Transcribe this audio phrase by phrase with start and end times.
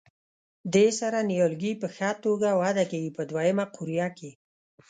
[0.73, 4.31] دې سره نیالګي په ښه توګه وده کوي په دوه یمه قوریه کې.